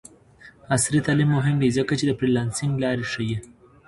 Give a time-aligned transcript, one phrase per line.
[0.75, 3.37] عصري تعلیم مهم دی ځکه چې د فریلانسینګ لارې ښيي.